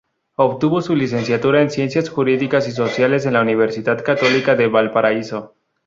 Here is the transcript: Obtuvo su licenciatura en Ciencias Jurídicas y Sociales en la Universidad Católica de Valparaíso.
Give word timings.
Obtuvo 0.37 0.81
su 0.81 0.95
licenciatura 0.95 1.61
en 1.61 1.69
Ciencias 1.69 2.09
Jurídicas 2.09 2.67
y 2.67 2.71
Sociales 2.71 3.27
en 3.27 3.33
la 3.33 3.41
Universidad 3.43 4.03
Católica 4.03 4.55
de 4.55 4.67
Valparaíso. 4.67 5.53